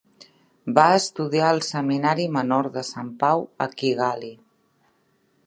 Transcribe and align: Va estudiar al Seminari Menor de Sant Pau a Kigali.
Va 0.77 0.85
estudiar 1.01 1.49
al 1.55 1.61
Seminari 1.67 2.25
Menor 2.39 2.71
de 2.79 2.85
Sant 2.89 3.13
Pau 3.25 3.45
a 3.67 3.71
Kigali. 3.83 4.35